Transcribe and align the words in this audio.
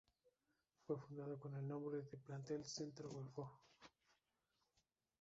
Fue 0.87 0.97
fundada 0.99 1.37
con 1.37 1.53
el 1.53 1.67
nombre 1.67 1.97
de 2.01 2.17
Plantel 2.17 2.65
Centro-Golfo. 2.65 3.51